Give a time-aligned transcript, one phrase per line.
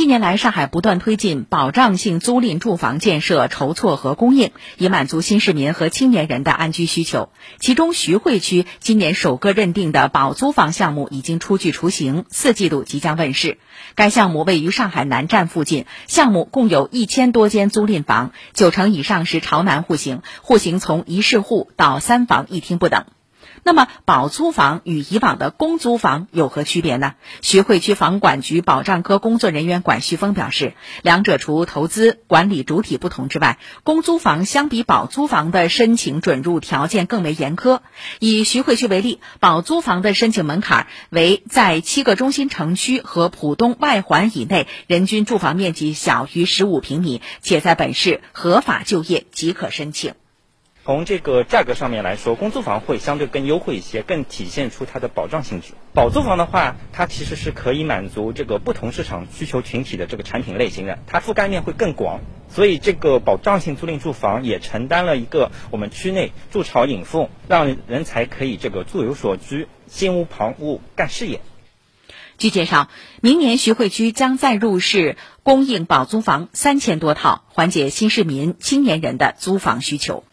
[0.00, 7.28] 近年来，上海不断推进保障性租赁住房建设筹措和供应，以满足新市民和青年人的安居需求。
[7.58, 13.58] 其中，徐汇区今年首个认定的保租房项目已经初具雏形，四季度即将问世。
[13.94, 23.04] 该项目位于上海南站附近，项目共有一千多间租赁房，九成以上是朝南户型，户型从一室户到三房一厅不等。
[23.62, 27.14] 那么，保租房与以往的公租房有何区别呢？
[27.42, 37.80] 徐汇区房管局保障科工作人员管旭峰表示，两者除投资管理主体不同之外，公租房相比保租房的申请准入条件更为严苛。
[38.18, 50.14] 以徐汇区为例，保租房的申请门槛为在七个中心城区和浦东外环以内，人均住房面积小于十五平米，且在本市合法就业即可申请。
[50.90, 55.74] 从这个价格上面来说，公租房会相对更优惠一些，更体现出它的保障性质。
[55.94, 62.18] 保租房的话，它其实是可以满足这个不同市场需求群体的这个产品类型的，它覆盖面会更广。
[62.48, 71.40] 所以，这个保障性租赁住房也承担了一个我们区内筑巢引凤，让人才可以这个住有所居，心无旁骛干事业。
[72.36, 72.88] 据介绍，
[73.20, 80.24] 明年徐汇区将再入市供应保租房三千多套，缓解新市民、青年人的租房需求。